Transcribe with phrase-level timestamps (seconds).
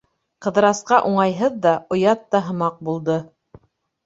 [0.45, 3.21] Ҡыҙырасҡа уңайһыҙ ҙа, оят та һымаҡ булды.